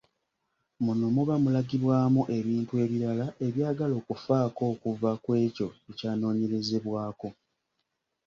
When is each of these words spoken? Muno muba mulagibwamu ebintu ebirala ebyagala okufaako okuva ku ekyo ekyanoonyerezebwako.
Muno 0.85 1.05
muba 1.15 1.35
mulagibwamu 1.43 2.21
ebintu 2.37 2.73
ebirala 2.83 3.25
ebyagala 3.47 3.93
okufaako 4.01 4.61
okuva 4.73 5.11
ku 5.23 5.29
ekyo 5.45 5.67
ekyanoonyerezebwako. 5.89 7.27